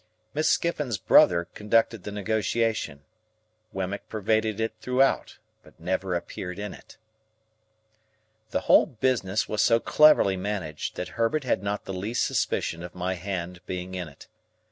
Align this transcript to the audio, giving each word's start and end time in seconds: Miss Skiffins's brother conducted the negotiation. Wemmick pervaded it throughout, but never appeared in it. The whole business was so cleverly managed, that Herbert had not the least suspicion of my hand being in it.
Miss 0.33 0.49
Skiffins's 0.49 0.97
brother 0.97 1.45
conducted 1.53 2.01
the 2.03 2.11
negotiation. 2.11 3.03
Wemmick 3.71 4.09
pervaded 4.09 4.59
it 4.59 4.73
throughout, 4.81 5.37
but 5.61 5.79
never 5.79 6.15
appeared 6.15 6.57
in 6.57 6.73
it. 6.73 6.97
The 8.49 8.61
whole 8.61 8.87
business 8.87 9.47
was 9.47 9.61
so 9.61 9.79
cleverly 9.79 10.37
managed, 10.37 10.95
that 10.95 11.09
Herbert 11.09 11.43
had 11.43 11.61
not 11.61 11.85
the 11.85 11.93
least 11.93 12.25
suspicion 12.25 12.81
of 12.81 12.95
my 12.95 13.13
hand 13.13 13.61
being 13.67 13.93
in 13.93 14.07
it. 14.07 14.27